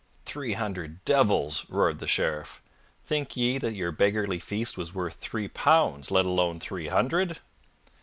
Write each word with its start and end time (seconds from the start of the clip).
"Three 0.25 0.53
hundred 0.53 1.05
devils!" 1.05 1.67
roared 1.69 1.99
the 1.99 2.07
Sheriff. 2.07 2.63
"Think 3.05 3.37
ye 3.37 3.59
that 3.59 3.75
your 3.75 3.91
beggarly 3.91 4.39
feast 4.39 4.75
was 4.75 4.95
worth 4.95 5.13
three 5.13 5.47
pounds, 5.47 6.09
let 6.09 6.25
alone 6.25 6.59
three 6.59 6.87
hundred?" 6.87 7.37